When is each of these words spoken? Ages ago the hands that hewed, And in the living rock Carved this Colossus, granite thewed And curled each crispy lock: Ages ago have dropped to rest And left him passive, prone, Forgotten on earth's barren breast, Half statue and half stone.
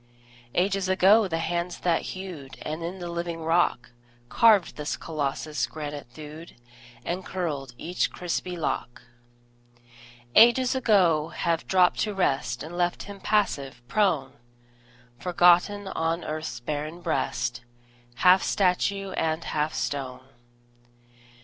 Ages 0.55 0.89
ago 0.89 1.27
the 1.27 1.37
hands 1.37 1.77
that 1.81 2.01
hewed, 2.17 2.57
And 2.63 2.81
in 2.83 2.97
the 2.97 3.07
living 3.07 3.41
rock 3.43 3.91
Carved 4.29 4.75
this 4.75 4.97
Colossus, 4.97 5.67
granite 5.67 6.07
thewed 6.15 6.55
And 7.05 7.23
curled 7.23 7.75
each 7.77 8.09
crispy 8.11 8.57
lock: 8.57 9.03
Ages 10.33 10.73
ago 10.73 11.27
have 11.27 11.67
dropped 11.67 11.99
to 11.99 12.15
rest 12.15 12.63
And 12.63 12.75
left 12.75 13.03
him 13.03 13.19
passive, 13.19 13.87
prone, 13.87 14.33
Forgotten 15.19 15.87
on 15.89 16.23
earth's 16.23 16.59
barren 16.61 17.01
breast, 17.01 17.61
Half 18.15 18.41
statue 18.41 19.11
and 19.11 19.43
half 19.43 19.75
stone. 19.75 20.27